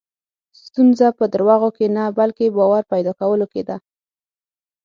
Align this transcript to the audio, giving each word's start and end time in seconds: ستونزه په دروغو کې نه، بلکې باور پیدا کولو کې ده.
ستونزه 0.63 1.07
په 1.17 1.25
دروغو 1.33 1.69
کې 1.77 1.85
نه، 1.95 2.03
بلکې 2.19 2.53
باور 2.57 2.83
پیدا 2.91 3.11
کولو 3.19 3.45
کې 3.53 3.61
ده. 3.67 3.77